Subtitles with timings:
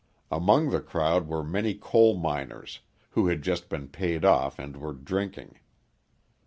[0.31, 2.79] Among the crowd were many coal miners,
[3.11, 5.59] who had just been paid off and were drinking.